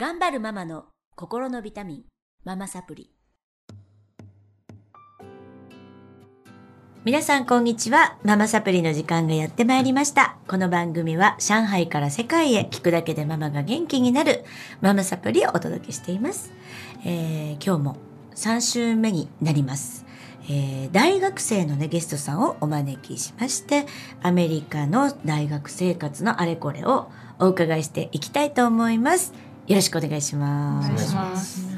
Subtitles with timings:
[0.00, 0.84] 頑張るママの
[1.16, 2.02] 心のビタミン
[2.44, 3.10] ママサプリ。
[7.04, 8.16] 皆さんこんにちは。
[8.22, 10.36] ママサプリの時間がやってまいりました。
[10.46, 14.44] この番組は上海から世界へ聞くだけでママが元気になる
[14.80, 16.52] ママサプリをお届けしています、
[17.04, 17.96] えー今日も
[18.36, 20.06] 3週目になります。
[20.44, 23.86] えー大学生のねゲストさんをお招きしまして
[24.22, 27.10] アメリカの大学生活のあれこれを
[27.40, 29.47] お伺いしていきたいと思います。
[29.68, 30.90] よろしくお願いします。
[30.90, 31.68] お願いします。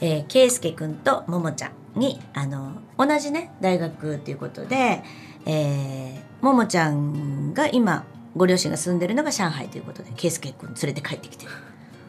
[0.00, 5.02] えー、ケイスケくんとももちゃんにあの同じね大学っていうことで、
[5.46, 8.04] えー、ももちゃんが今
[8.36, 11.46] ご両親が住んでるのが上海ということでケイスケくん連れて帰ってきて。
[11.46, 11.52] る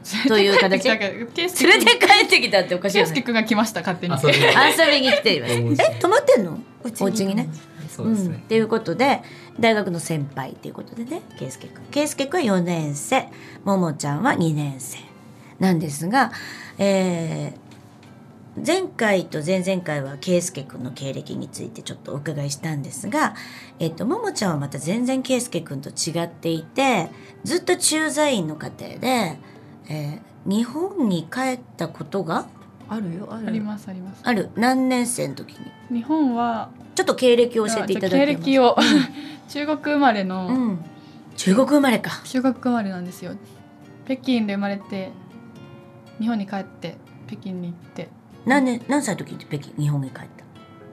[0.27, 0.87] という形？
[0.87, 4.15] 連れて帰ってきたっておかしいケイスケよね君が来ました勝手に。
[4.15, 6.57] 遊びに遊びに来ていますえ泊まってんの？
[7.01, 7.47] お家にね。
[7.87, 8.37] そうですね。
[8.37, 9.21] ん、っていうことで
[9.59, 11.85] 大学の先輩っていうことでね圭介君。
[11.91, 13.27] 圭介君は4年生。
[13.63, 15.08] ももちゃんは2年生
[15.59, 16.31] なんですが、
[16.77, 17.69] えー
[18.65, 23.35] 前回と前々回は圭介君の経歴についてちょっとお伺いしたんですが、
[23.77, 27.09] えっと、ももちゃんはまた全然圭介君と違っていて
[27.45, 29.39] ずっと駐在員の家庭で、
[29.87, 32.47] えー日本に帰ったことが
[32.87, 33.47] あるよある。
[33.47, 34.21] ありますあります。
[34.23, 34.49] ある。
[34.55, 35.51] 何年生の時
[35.91, 35.99] に？
[35.99, 38.75] 日本はちょっと経歴を教えていただけます経歴を
[39.49, 40.79] 中国生まれの、うん、
[41.35, 42.21] 中国生まれか。
[42.23, 43.33] 中国生まれなんですよ。
[44.05, 45.11] 北京で生まれて
[46.19, 48.09] 日本に帰って北京に行って。
[48.45, 50.27] 何年何歳の時に北京日本に帰った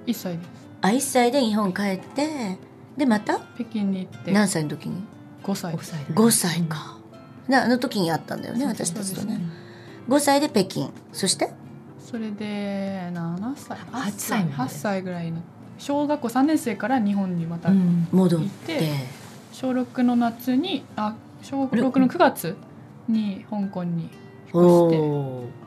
[0.06, 0.48] ？1歳です。
[0.82, 2.58] あ1歳で日本帰って
[2.96, 3.38] でまた？
[3.54, 4.32] 北京に行って。
[4.32, 5.02] 何歳の時に
[5.42, 6.98] ？5歳5歳5歳か、
[7.48, 9.40] なあの時に会ったんだよね私たちとね。
[10.08, 10.90] 5歳で北京。
[11.12, 11.50] そして？
[12.00, 13.78] それで7歳。
[13.78, 14.54] 8歳まで。
[14.54, 15.40] 8歳ぐらいの。
[15.78, 18.08] 小学校3年生から日本にまた、うん。
[18.12, 18.46] 戻って。
[18.46, 19.26] 行って。
[19.52, 22.56] 小6の夏にあ小6の9月
[23.08, 24.10] に香港に
[24.52, 25.08] 引おっ越して。
[25.08, 25.66] お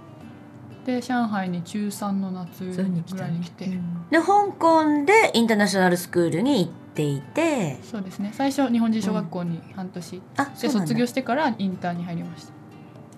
[0.86, 2.78] で上海に中3の夏ぐ
[3.18, 3.66] らいに来て、
[4.10, 7.78] で香港でインターナショナルスクールに行っていて。
[7.84, 8.32] そうですね。
[8.34, 10.88] 最初日本人小学校に半年、あそでうなんだ。
[10.88, 12.54] 卒業してからインターに入りました。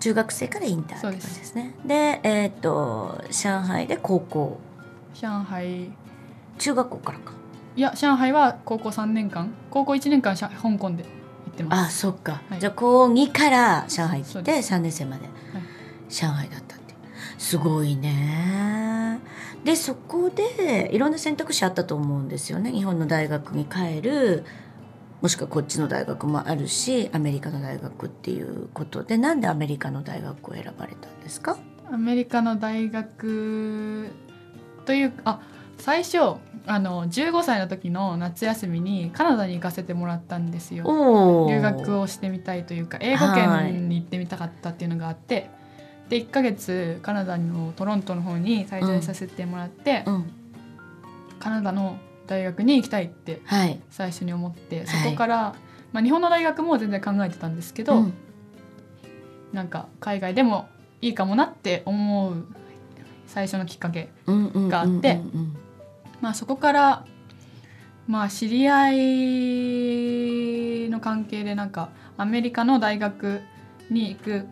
[0.00, 1.38] 中学生からインターって感じそうです。
[1.38, 4.58] ですねでえっ、と上海で高校。
[5.14, 5.90] 上海。
[6.58, 7.32] 中学校からか。
[7.76, 9.54] いや上海は高校3年間。
[9.70, 11.08] 高校1年間しゃ香港で行
[11.52, 12.60] ってまあすそっか、はい。
[12.60, 14.74] じゃあ高2から上海来てそうです。
[14.74, 15.22] 3年生まで
[16.12, 16.94] 上海だったって。
[17.38, 19.18] すごいね。
[19.64, 22.70] でそこでいろんな選択肢あったと思うんですよね。
[22.70, 24.44] 日本の大学に帰る
[25.20, 29.16] もしくはこっちの大学もあるしアメリカの大学っていうことで。
[29.18, 31.56] なんでアメリカの大学を選ばれたんですか？
[31.90, 34.10] アメリカの大学
[34.84, 35.40] というあ
[35.78, 36.18] 最初
[36.66, 40.84] あの15歳の時の夏休みにカナダに行かせてもらったんですよ。
[40.86, 45.50] お留学をしてみたいというか英語圏に行ってみたかったっていうのがあって、
[46.08, 50.32] で1ヶ月カナダのトロントの方に滞在させてもらって、うん。
[51.38, 53.80] カナダの大学に行きたいってはい。
[53.90, 55.10] 最初に思ってそはい。
[55.10, 55.54] こから、
[55.92, 58.12] まあ、日本の大学も全然考えてたんですけど、うん。
[59.52, 60.68] なんか海外でも
[61.00, 62.46] いいかもなって思う
[63.26, 65.20] 最初のきっかけ、うんうんがあって
[66.34, 67.04] そこから、
[68.06, 68.96] まあ、知り合い
[70.90, 73.40] の関係でなんかアメリカの大学
[73.90, 74.46] に行く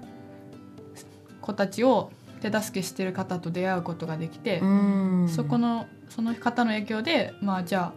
[1.41, 5.28] 子たちを手助けしてる方と出会うことができて、うん。
[5.28, 7.93] そこのその方の影響でまあじゃ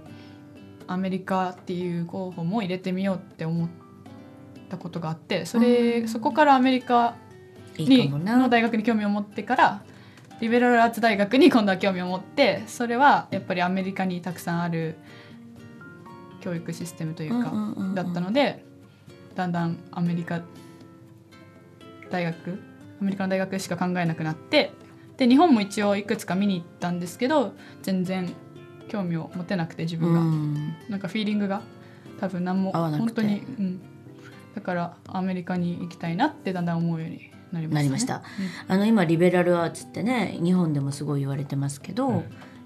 [0.88, 3.70] あアメリカっていう候補も入れてみようって思っ
[4.70, 6.08] たことがあってそれ、うん。
[6.08, 7.16] そこからアメリカ
[7.78, 9.84] にの大学に興味を持ってから
[10.40, 14.98] リベラルアーツ大学に今度は興味を持ってそれはやっぱりアメリカにたくさんある
[16.42, 17.54] 教育システムというか、
[17.96, 18.66] だったので
[19.34, 20.42] だんだんアメリカ
[22.12, 22.60] 大学
[23.04, 24.72] アメリカの大学しか考えなくなって
[25.18, 28.34] で日本も一応いくつか見に行ったんですけど全然
[28.88, 30.76] 興味を持てなくて自分が、うん。
[30.88, 31.62] なんかフィーリングが
[32.20, 33.06] 多分何も合わなくて。
[33.06, 33.82] 本当に、うん、
[34.56, 38.24] だからアメリカに行きたいなってだんだん思うようになりました、ね、なりました。
[38.68, 42.24] あの今リベラルアーツってね日本でもすごい言われてますけど、うん。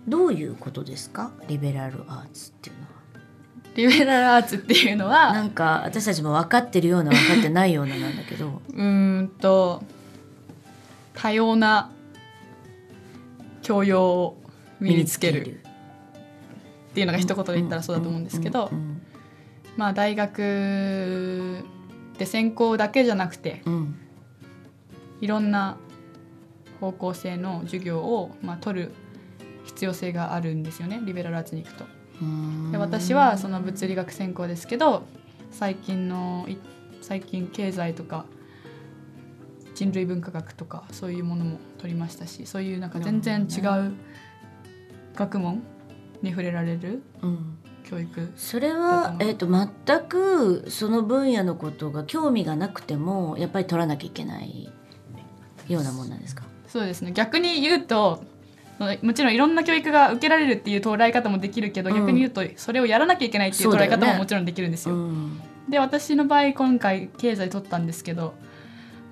[0.08, 1.32] どういうことですか？
[1.48, 2.88] リベラルアーツっていうのは。
[3.76, 8.62] リベラルアーツっていうのはなんか私たちも分かってるような分かってないようななんだけど。
[8.74, 9.84] うーんと
[11.18, 11.92] 多様な
[13.64, 14.38] 教養を
[14.80, 19.02] 身につけるっていうのが一言で言ったらそうだと思うんですけど、うん
[19.78, 21.64] まあ大学
[22.18, 23.62] で専攻だけじゃなくて
[25.22, 25.78] いろんな
[26.82, 28.92] 方向性の授業を、まあ、取る
[29.66, 31.86] 必要性があるんですよねリベラルアーツに行くと。
[32.22, 35.04] うんで私はその物理学専攻ですけど
[35.52, 36.58] 最近のい
[37.02, 38.26] 最近経済とか
[39.78, 43.94] 人類文化学とかそういうものも取りましたしそういうなんか全然違う
[45.16, 45.62] 学問
[46.24, 47.58] に触れられるうん。
[47.84, 49.70] 教育それはえー、と全
[50.10, 54.70] くその分野のことが興味がなくてもやっぱり取らなきゃいけない
[55.70, 56.44] ようなもんなんですか？
[56.68, 57.12] そうですね。
[57.14, 58.24] 逆に言うと
[59.02, 61.96] もちろんいろんな教育が受けられるっていう捉え方もできるけど、うん。
[61.96, 64.96] 逆に言うとそれをやらなきゃいけないっていう捉え方ももちろんできるんですよ。
[64.96, 65.42] うん。
[65.70, 68.34] で私の場合今回経済取ったんですけど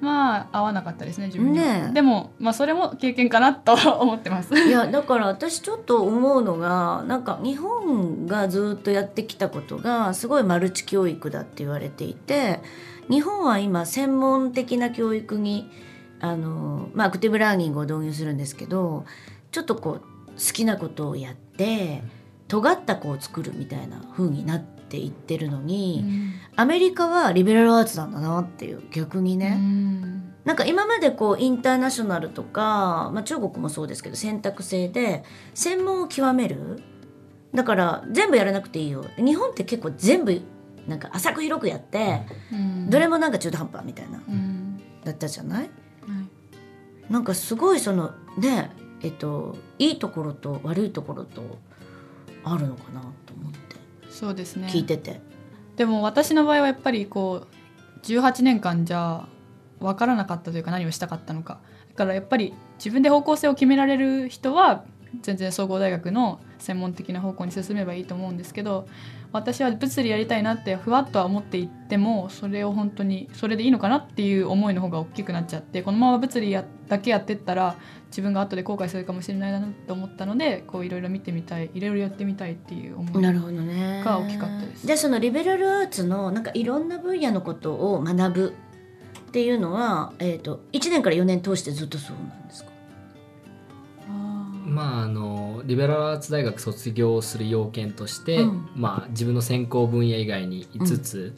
[0.02, 4.54] まあ合わなかったですね自分ねえでも、まあ、それも経験かなと思ってます。
[4.54, 12.60] いやだから私ちょっと思うのがなんか日本がずっとやってきたことがすごいマルチ教育だって言われていて
[13.10, 15.70] 日本は今専門的な教育に
[16.20, 19.06] あの、まあ、アクティブラーニングを導入するんですけど
[19.52, 22.04] ちょっとこう好きなことをやって
[22.48, 26.06] 尖った子を作るみたいな風になっていってるのに、
[26.56, 29.58] アメリカはリベラルアーツなんだなっていう逆にね。
[29.60, 30.34] うん。
[30.46, 35.24] なんか今までこうインターナショナルとか、まあ、中国もそうですけど選択制で
[35.56, 36.84] 専門を極める。
[37.54, 39.06] だから全部やらなくていいよ。
[39.18, 40.40] 日本って結構全部
[40.88, 42.22] なんか浅く広くやって
[42.54, 42.90] うん。
[42.92, 44.80] どれもなんか中途半端みたいなうん。
[45.04, 45.60] だったじゃない？
[45.62, 45.70] はい。
[47.12, 48.70] なんかすごいそのね
[49.02, 51.58] えっといいところと悪いところと
[52.44, 53.55] あるのかなと思って
[54.16, 54.68] そうですね。
[54.72, 55.20] 聞いてて、
[55.76, 59.28] でも私の場合はやっぱりこう18年間じゃ
[59.80, 61.60] 分からなかったというか何をしたかったのか。
[61.90, 64.86] だからやっぱり自分で方向性を決められる人は
[65.22, 68.88] 全然総合大学の専門的な方向に進めばいいと思うんですけど
[69.32, 77.76] 私は物理やりたいなってふわっとは思っていってもそれを本当にそれでいいのかなっていう思いの方が大きくなっちゃってこのまま物理やだけやってったら
[78.08, 83.14] 自分が後で後悔するかもしれないなと思ったのでこういろいろ見てみたいいろいろやってみたいっていう思い
[84.06, 84.88] が大きかったです。
[84.88, 88.54] じゃあそのリベラルアーツのなんかいろんな分野のことを学ぶ
[89.28, 92.72] っていうのは、えー、と1年から4年通してずっとそうなんですか？
[94.76, 98.70] まああのリベラルアーツ大学卒業する要件として、うん。
[98.76, 101.34] まあ、自分の専攻分野以外に5つ、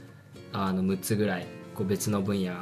[0.52, 1.46] あの6つぐらい
[1.76, 2.54] こう別の分野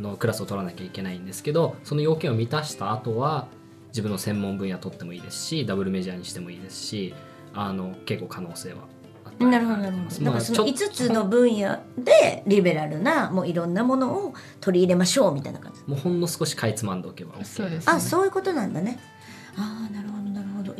[0.00, 3.48] のクラスを取らなきゃいけないんですけどその要件を満たした後は
[3.88, 7.14] 自分の専門分野取ってもいいですしダブルメジャーにしてもいいですし
[7.52, 8.80] あの結構可能性は
[9.38, 10.24] なるほどなるほど。
[10.24, 15.80] だからそのちょ5つの分野でリベラルなもういろんなものを取り入れましょうみたいな感じ。
[15.86, 19.00] もうほんの少しかいつまんでおけば OK そうですあそういうことなんだね。
[19.56, 20.01] ああな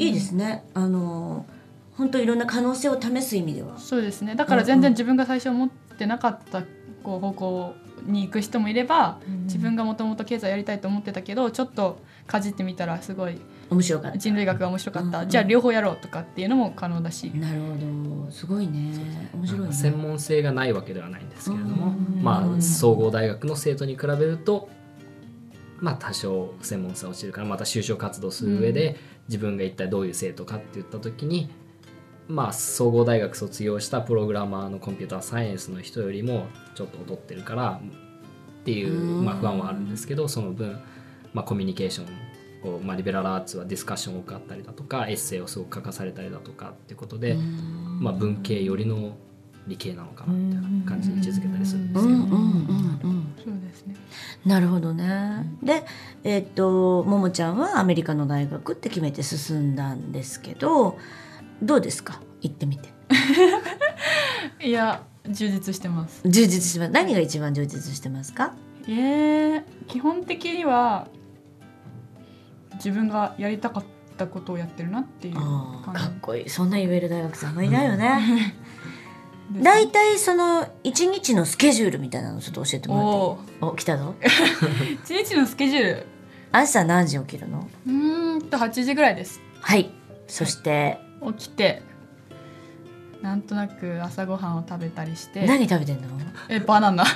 [0.07, 1.47] いいですね、あの
[1.97, 3.79] 本当いろんな可能性を試す意味では。
[3.79, 4.35] そうですね。
[4.35, 6.63] だから全然自分が最初思ってなかった
[7.03, 7.75] こう方向
[8.07, 13.39] に行く人もいれば、自分がもともと経済やりたいと思ってたけどちょっとかじってみたらすごい
[13.71, 14.19] 面白かった。
[14.19, 18.31] 人類学が面白かった、うんじゃあ両方やろうとかっていうのも可能だし、なるほど。
[18.31, 18.95] すごいね。
[19.35, 19.73] 面白いね。
[19.73, 22.23] 専門性がないわけではないんですけれども、うん。
[22.23, 24.69] まあ、総合大学の生徒に比べると、
[25.83, 28.97] まあ、多少専門性は落ちるからまた就職活動する上で、
[29.29, 31.51] 自分が一体どういう生徒かって言った時に、
[32.29, 36.47] まあ、総合大学卒業したプログラマーのコンピューターサイエンスの人よりも
[36.77, 37.81] ちょっと劣ってるから
[38.61, 39.25] っていう、うん。
[39.25, 40.81] まあ、不安はあるんですけどその分、
[41.35, 42.07] まあ、コミュニケーション
[42.63, 47.35] こうまあ、リベラルアーツはディスカッション多くあったりだとかエッセイをすごく書かされたりだとかっていうことで、
[47.99, 49.17] まあ、文系寄りの
[49.67, 53.95] 理系なのかなみたいな感じに位置づけたりするんですけど、うんうんうんうんそうですね
[54.45, 55.47] なるほどね。
[55.63, 55.85] で、
[56.25, 60.99] えっとももちゃんはアメリカの大学って決めて進んだんですけど、
[61.63, 62.21] どうですか？
[62.41, 62.89] 行ってみて。
[64.67, 66.93] いや充実してます充実します。
[66.93, 68.55] 何が一番充実してますか？
[68.89, 71.07] えー、基本的には
[72.75, 73.85] 自分がやりたかっ
[74.17, 76.49] たことをやってるなっていうかっこいい。
[76.49, 78.55] そんな言える大学生あんまりいないよね。
[79.53, 83.71] ですだいたいその一日のスケジュールみたいなのちょっと教えてもらっていい？
[83.71, 84.15] お、来たぞ。
[85.05, 86.07] 一日のスケジュール？
[86.53, 87.69] 朝何時起きるの？
[87.87, 89.91] うーんと8時ぐらいですはい。
[90.29, 90.99] そして
[91.39, 91.83] 起きて
[93.23, 96.09] なんとなく朝ごはんを食べたりして何食べてんの？
[96.49, 97.07] えバナナい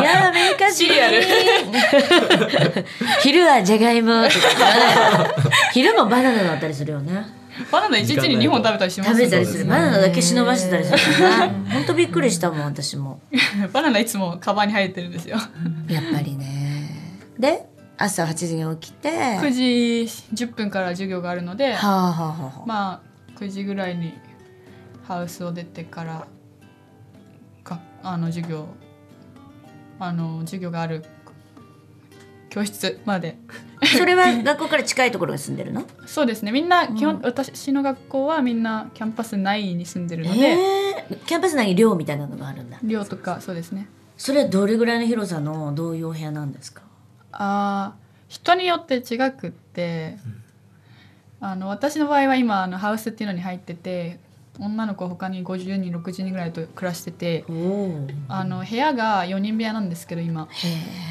[0.00, 1.22] やアメリカ人シリアル
[3.22, 4.24] 昼はじゃがいも
[5.72, 7.26] 昼もバナナだったりするよね
[7.70, 9.66] バナナ1日に2本食べたりします食べたりする。
[9.66, 11.48] バナナだけ忍ばしてたりするから。
[11.48, 13.20] ねほんとびっくりしたもん私も。
[13.72, 15.36] バナナいつもカバンに入ってるんですよ。
[15.88, 16.90] やっぱりね。
[17.38, 17.66] で
[17.98, 19.10] 朝8時に起きて。
[19.10, 19.64] 9時
[20.44, 22.62] 10分から授業があるので、はあはあはあはあ。
[22.66, 24.14] まあ9時ぐらいに
[25.04, 26.26] ハウスを出てから
[27.64, 28.66] かあの授業
[29.98, 31.04] あの授業がある
[32.48, 33.36] 教室まで
[33.84, 35.84] それは学校から近いところに住んでるの？
[36.06, 36.52] そうですね。
[36.52, 37.22] みんな基本、うん。
[37.22, 42.78] 私の学校はみんなキャンパス内に住んでるので、えー、キャンパス内に寮みたいなのがあるんだ。
[42.82, 43.88] 寮とかそうですね。
[44.16, 46.82] それはどれぐらいの広さのどういうお部屋なんですか？
[47.32, 50.16] あー人によって違くって、
[51.40, 54.20] あの私の場合は今あのハウスっていうのに入ってて
[54.58, 57.44] 女の子他に50人60人ぐらいと暮らしてて
[58.28, 60.48] あの部屋が4人部屋なんですけど今。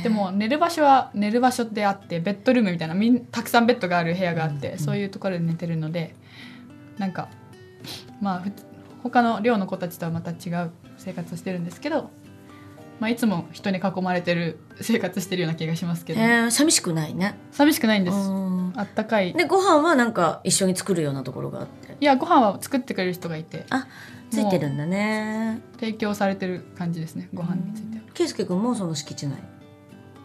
[0.03, 6.15] でも寝る場所は寝る場所であってベッドルームみたいなみんたくさんベッドがある部屋があって、そういうところで寝てるので
[6.97, 7.29] なんか
[8.21, 8.43] まあ
[9.01, 12.11] 他の寮の子たちとはまた違う生活をしてるんですけど、
[13.01, 17.35] まあ、いつも人に囲まれてる生活してるような気がしますけど、へえ寂しくないね。
[17.51, 18.73] 寂しくないんです、うん。
[18.75, 19.33] あったかい。
[19.33, 21.97] でご飯はなんか一緒に作るようなところがあって。
[21.99, 23.65] いやご飯は作ってくれる人がいて。
[23.71, 23.87] あ
[24.29, 25.61] ついてるんだね。
[25.79, 28.03] 提供されてる感じですねご飯については。
[28.13, 29.33] 圭佑君もその敷地内？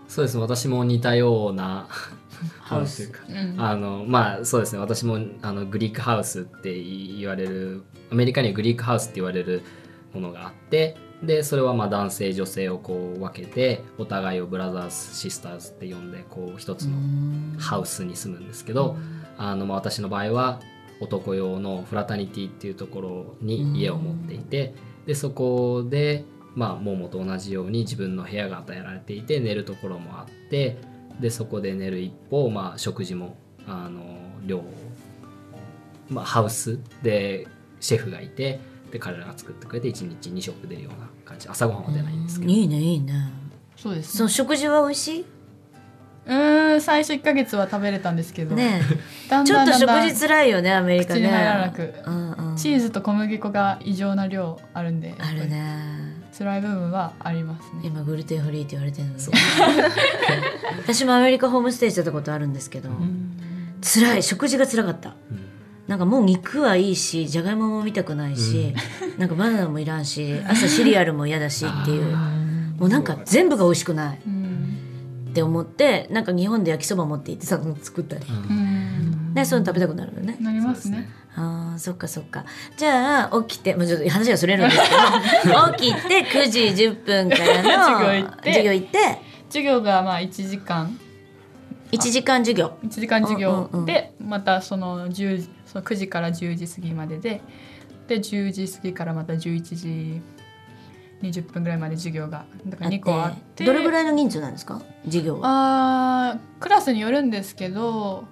[0.06, 1.88] そうですね私も似たような
[2.60, 3.10] ハウス。
[3.26, 3.54] うん。
[3.58, 9.62] あのまあそうですね私もあのグリークハウスって言われるアメリカにはグリークハウスって言われる
[10.12, 16.96] ものがあってでそれはまあ男性女性をこう分けてお互いをブラザーズシスターズって呼んでこう一つの
[17.58, 18.96] ハウスに住むんですけど、
[19.38, 20.60] あのまあ私の場合は
[21.00, 24.74] 男用のフラタニティっていうところに家を持っていて、
[25.06, 30.78] でそこでまあモモと同じように自分の部屋が与えられていて寝るところもあって
[31.20, 34.02] でそこで寝る一方、まあ、食事もあの
[34.46, 34.62] 寮、
[36.08, 37.46] まあ、ハウスで
[37.80, 41.48] シェフがいてで彼らが作ってくれて1日2食出るような感じ。
[41.48, 42.52] 朝ごはんは出ないんですけど。
[42.52, 43.30] いいねいいね。
[43.76, 45.24] そうですその食事は美味しい？
[46.26, 48.80] うーん最初1ヶ月は食べれたんですけど、ね
[49.30, 51.20] だんちょっとだんだんだん食事つらいよねアメリカね。
[51.20, 51.94] 口に入らなく。
[52.06, 52.56] うんうん。
[52.56, 55.94] チーズと小麦粉が異常な量あるんであるね。
[56.36, 57.80] 辛い部分はありますね。
[57.84, 59.20] 今グルテンフリーって言われてるのね
[60.82, 62.90] 私もアメリカホームステイしてたことあるんですけど、
[63.82, 64.22] 辛い。
[64.22, 65.14] 食事が辛かった。
[65.30, 65.45] うん
[65.86, 68.74] なんかもう肉はいいしじゃがいもも見たくないし、
[69.18, 72.16] なんかバナナもいらんし朝シリアルも嫌だしっていう。
[72.78, 74.20] もうなんか全部が美味しくない。
[74.26, 74.76] うん。
[75.30, 78.24] って思ってなんか日本で焼きそば持って行ってさ作ったり。
[78.26, 79.34] うん。
[79.34, 80.36] でそういうの食べたくなるよね。
[80.40, 81.08] なりますね。
[81.36, 82.44] あーそっかそっか。
[82.76, 84.80] じゃあ起きて、まあ、ちょっと話がそれるんです
[85.42, 88.52] けど 起きて9時10分からの 授業行って。
[88.52, 88.98] 授業行って。
[89.48, 90.98] 授業がまあ1時間
[91.92, 92.76] 1時間授業。
[92.84, 93.50] 1時間授業。
[93.50, 93.86] うんうんうん。
[93.86, 97.40] でまたその10その9時から10時過ぎまでで
[98.08, 100.22] で10時過ぎからまた11時
[101.22, 103.64] 20分ぐらいまで授業がだから2個あって。
[103.64, 104.82] どれぐらいいの人数なんですか？
[105.04, 106.30] 授業は。
[106.30, 108.24] あークラスによるんですけど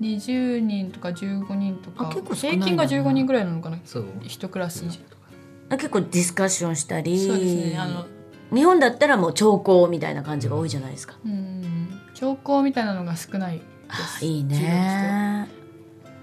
[0.00, 3.78] 20人とか15人とか平均が15人ぐらいなのかな？
[3.84, 4.04] そう。
[4.22, 4.98] 1クラスに。
[5.70, 7.18] あ結構ディスカッションしたり。
[7.26, 8.06] そうですねあの。
[8.54, 11.57] 日本だったらもう聴講みたいな感じが多いじゃないですか、うん
[12.18, 14.24] 兆候みたいなのが少ないです。
[14.24, 15.48] あいいね。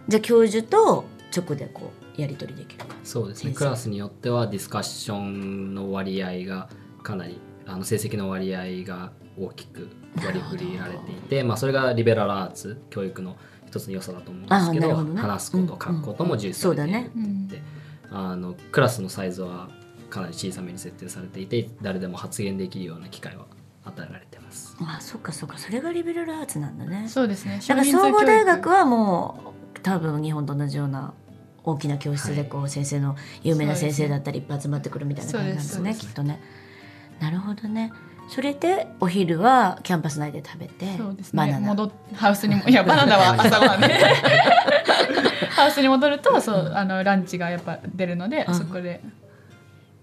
[0.09, 2.83] じゃあ教授と直でこうやり取りできる。
[2.83, 3.53] かそうですね。
[3.53, 6.67] クラスによってはディスカッションの割合が
[7.01, 9.87] かなりあの成績の割合が大きく
[10.17, 15.21] 割り振りられていて、まあ、それがリベラルアーツ教育の一つの良さだと思うんですけどね。
[15.21, 17.61] 話すこと書くことも重視されている、そうだねうんで
[18.11, 19.69] あのクラスのサイズは
[20.09, 23.45] かなり小さめに設定されていて誰でも発言できるような機会は
[23.85, 24.34] 与えられて
[24.79, 25.07] ます。
[25.07, 25.57] あそっかそっか。
[25.57, 27.07] それがリベラルアーツなんだね。
[27.07, 27.59] そうですね。
[27.67, 31.13] だから総合大学はもう多分日本と同じような
[31.63, 36.41] 大きな教室でこう先生の有名な先生だったりいっぱい集まってくるみたいな感じなんですねきっとね。
[37.19, 37.91] なるほどね。
[38.27, 41.59] それでお昼はキャンパス内で食べてそうですバナナ。
[41.59, 43.87] ね戻っハウスにもいやバナナは 朝ごはんね。
[45.51, 48.55] ハウスに戻るとそうあのランチがやっぱ出るので、うん。
[48.55, 49.01] そこで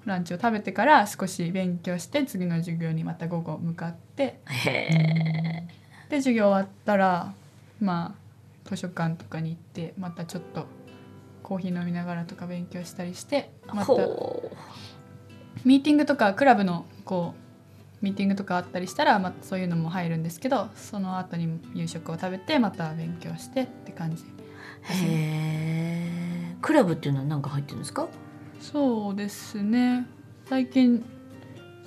[0.05, 4.41] ランチを食べてから少し勉強して次の授業にまた午後向かって。
[6.09, 7.33] で授業終わったら
[7.81, 10.67] まあ図書館とかに行ってまたちょっと
[11.43, 13.93] コーヒー飲みながらとか勉強したりしてまた。
[15.65, 17.35] ミーティングとかクラブのこ
[18.01, 24.27] うミーティングとかあったりしたら、まあ、そういうのも入るんですけどその後に夕食を食べてまた勉強してって感じへ
[24.91, 26.57] え。
[26.61, 28.09] クラブっていうのは何か入ってるんですか？
[28.63, 30.07] そうですね
[30.49, 31.05] 最近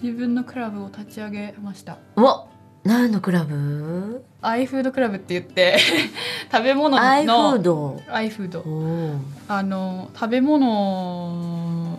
[0.04, 2.48] 自分のクラブを立ち上げましたうわ、
[2.84, 4.24] 何のクラブ？
[4.42, 5.78] アイフードクラブって言って
[6.52, 8.02] 食べ物のアイフード。
[8.10, 8.64] アイフード。
[9.48, 11.98] あの食べ物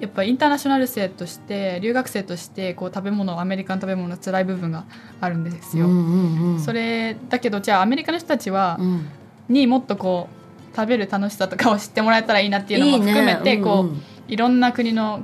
[0.00, 4.84] やっぱインターナショナル生として留学生としてこう食べ物アメリカの食べ物の辛い部分が
[5.20, 6.60] あるんですよ、うんうんうん。
[6.60, 9.06] それだけどじゃあアメリカの人たちは、うん。
[9.48, 10.37] にもっとこう
[10.80, 15.22] 食べる楽しさとかを知ってもらえたらいいなっていうのも含めてこう、うんうんいろんな国の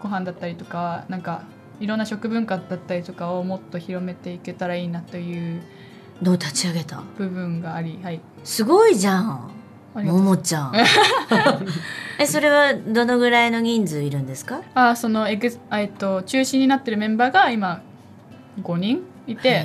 [0.00, 1.42] ご飯だったりとかなんか
[1.80, 5.60] いろんな食文化だったりとかをもっと広めていけたらいいなという
[6.22, 7.02] どう立ち上げた？
[7.18, 9.50] 部分がありはいすごいじゃん。
[9.96, 10.72] ももちゃん。
[12.20, 14.60] え、それはどのぐらいの人数いるんですか？
[14.76, 17.82] あそのエグえっと中心になってるメンバーが今
[18.62, 19.64] 5人いて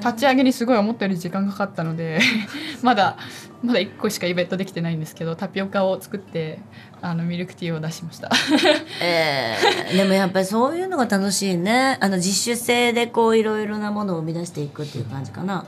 [0.00, 2.18] 立ち上げにすごい思ったより時間かかったので
[2.82, 3.16] まだ
[3.62, 6.58] まだ1個しかイベントできてないんですけどタピオカを作って
[7.02, 8.30] あのミルクティーを出しました。
[9.02, 11.98] えーでもやっぱりそういうのが楽しいね。
[12.00, 15.66] あの実習生でこういろいろなものを生み出していくっていう感じかな。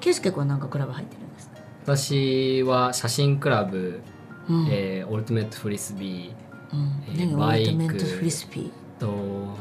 [0.00, 1.54] 圭佑君はなんかクラブ入ってるんですか、
[1.84, 4.00] 私は写真クラブ、
[4.48, 4.68] うん。
[4.70, 6.32] えー Ultimate Frisbee
[6.72, 7.02] うん。
[7.08, 8.70] えー何バイク Ultimate Frisbee？
[9.00, 9.06] と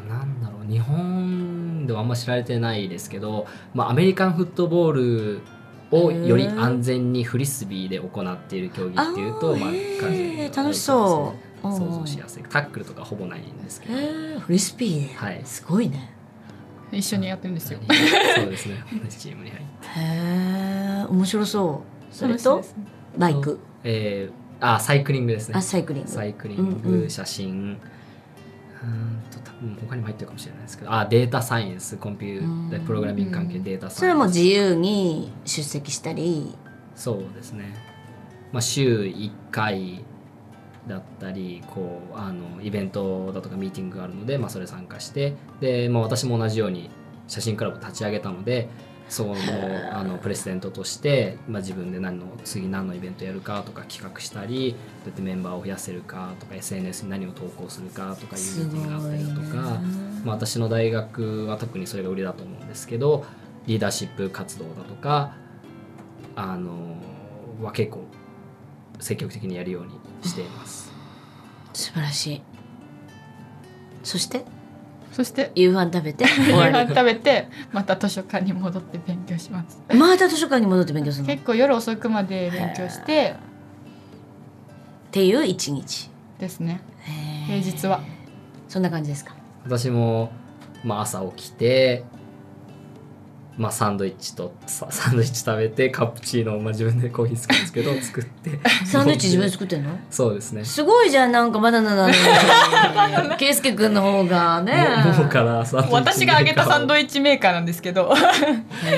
[0.10, 5.42] なんだろう日本ではあんま知られてないですけど、まあ、アメリカンフットボール
[5.92, 9.70] をより安全にフリスビーで行っている競技っていうとまあ
[10.02, 11.54] 感じる楽しそう。
[11.64, 12.44] 想像しやすい。
[12.44, 14.40] タックルとかほぼないんですけーど、へー。
[14.40, 15.42] フリスピーで、はい。
[15.46, 16.14] すごいね。
[16.92, 17.80] 一緒にやってるんですよ。
[18.36, 18.84] そうですね。
[18.92, 19.88] 同じチームに入って。
[19.88, 22.14] へえ面白そう。
[22.14, 22.66] それとね
[23.18, 23.60] バイク。
[23.84, 25.56] えー、あサイクリングですね。
[25.58, 26.10] あサイクリング。
[26.10, 27.10] サイクリング、うんうん。
[27.10, 27.80] 写真
[28.84, 30.94] うーんと多分他にも入ってるかもしれないですけど。
[30.94, 34.00] あデータサイエンスコンピュータプログラミング関係データサイエンス。
[34.00, 36.56] それも自由に出席したり。
[36.96, 37.74] そうですね、
[38.52, 40.04] まあ、週1回
[40.88, 45.36] だったりこうあのイベントだとかミーティングがあるので、まあ、それ参加して。
[45.60, 46.90] で、まあ、私も同じように
[47.28, 48.70] 写真クラブを立ち上げたので
[49.10, 49.36] その
[49.92, 59.88] あのプレジデントとして、まあ、自分で何の次何のイベントやるかとか企画したりどうやってメンバーを増やせるかとか SNS に何を投稿するかとかいうすミーティングがあったりだとか、ね
[60.24, 63.26] まあ、私の大学は特にそれが売りだと思うんですけど
[63.68, 65.36] リーダーシップ活動だとか
[66.36, 66.96] あの
[67.62, 68.06] は結構
[69.00, 70.92] 積極的にやるようにしています。
[71.74, 72.42] 素晴らしい。
[74.04, 74.46] そして？
[75.14, 79.80] そして夕飯食べて 終夕わ飯食べてまた図書館に戻って勉強します。
[79.92, 83.36] りまた図書館に戻って勉強する結構夜遅くまで勉強して。
[85.12, 86.10] ていう一日。
[86.40, 86.82] ですね。
[87.46, 88.02] 平平日は。
[88.68, 89.36] そんな感じですか？
[89.66, 90.32] 私も、
[90.84, 92.04] まあ、朝起きて、
[93.56, 98.60] まあ、サンドイッチとササンドイッチ食べてカプチーノを、まあ、自分でコーヒー好きですけど 作って。
[98.86, 99.92] サンドイッチ自分で作ってんの？
[100.10, 100.66] そうですね。
[100.66, 102.16] すごいじゃんなんかバナナなのに
[103.38, 104.74] 圭佑君の方がね。
[105.18, 108.12] もからサンドイッチ私が揚げたサンドイイッチメーカーなんですけど。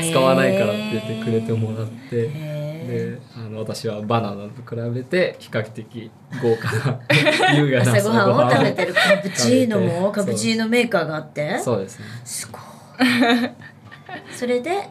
[0.10, 2.30] 使わないからって言ってくれてもらって。
[2.34, 7.00] へであの私はバナナと比べて比較的豪華な
[7.58, 8.88] 優雅な朝ごはんを食べてる。
[8.90, 11.60] るカプチーノもカプチーノメーカーがあって。
[11.60, 12.06] そうですね。
[12.24, 12.62] すごい
[14.32, 14.90] それで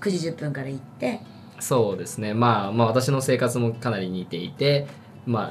[0.00, 1.20] 9時10分から行って。
[1.58, 2.34] そうですね。
[2.34, 4.86] まあまあ私の生活もかなり似ていて
[5.26, 5.50] ま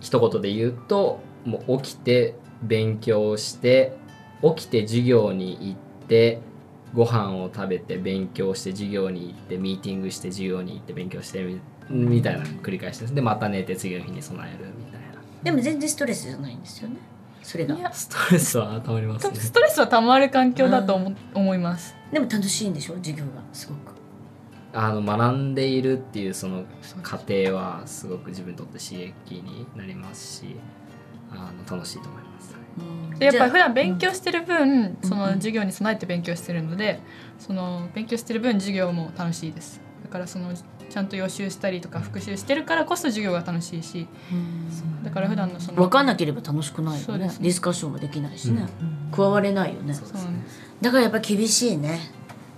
[0.00, 3.96] 一言で言うともう起きて勉強して
[4.42, 6.40] 起きて授業に行って
[6.94, 15.20] ご飯を食べて勉強して授業に行ってミーティングして授業に行って勉強してみみたいな繰り返しですでまた寝て次の日に備えるみたいな。
[15.42, 16.96] でも全然ストレスじゃないんですよね
[17.42, 17.74] それが。
[17.74, 17.92] いや。
[17.92, 19.34] ストレスはたまりますね。
[19.36, 21.94] ストレスはたまる環境だと思,、思います。
[22.12, 22.94] でも楽しいんでしょ？
[22.96, 23.92] 授業がすごく。
[24.74, 26.64] あの学んでいるっていうその
[27.02, 30.56] 過程はすごく自分にとって刺激になりますし
[31.30, 32.56] あの楽しいと思います。
[33.18, 35.32] でやっぱり普り段勉強してる分、そのうん。
[35.34, 37.00] 授業に備えて勉強してるので
[37.38, 39.80] その勉強してる分授業も楽しいです。
[40.04, 40.54] だからその
[40.92, 44.06] ちゃんと予習したりとか復習してるからこそ授業が楽しいし
[45.02, 47.04] だから普段のその分かんなければ楽しくないよね。
[47.04, 47.44] そうですね。
[47.44, 48.68] ディスカッションもできないしね、
[49.10, 49.94] 加われないよね。
[49.94, 50.60] そうそうなんです。
[50.82, 51.98] だからやっぱ厳しいね。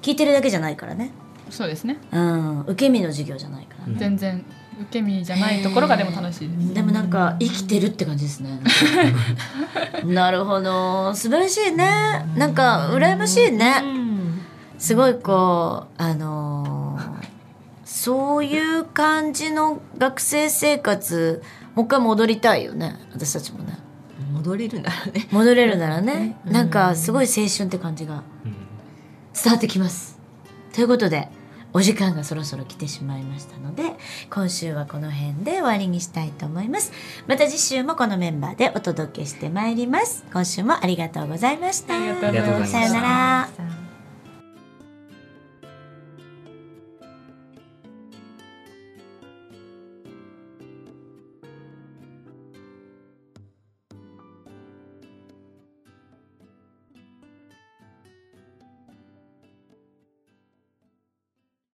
[0.03, 1.13] 聞いてるだけじゃないからね。
[1.49, 1.99] そうですね。
[2.11, 2.61] うん。
[2.63, 4.45] 受け身の授業じゃないからね、全然
[4.81, 6.75] 受け身じゃないところがでも楽しいです。
[6.75, 8.61] でもなんか生きてるって感じですね。
[10.05, 11.15] なるほど。
[11.15, 12.27] 素晴らしいね。
[12.37, 13.85] なんか羨ましいね。
[14.77, 16.84] すごいこうあのー
[18.05, 21.43] そういう感じの学生生活
[21.75, 23.79] もう一回戻りたいよね私たちもね。
[24.31, 25.27] 戻れるならね。
[25.31, 26.37] 戻れるならね。
[26.45, 26.53] うん。
[26.53, 28.53] なんかすごい青春って感じがうん。
[29.33, 30.19] 伝わってきます。
[30.75, 31.31] ということで
[31.73, 33.95] お時間がそろそろ来てしまいましたので
[34.29, 36.93] 今週はこの辺で終わりにしたいと思います。
[37.27, 40.27] また次週もこのメンバーでお届けしてまいります。
[40.31, 41.95] 今週もありがとうございました。
[41.95, 42.21] さよう
[42.93, 43.84] なら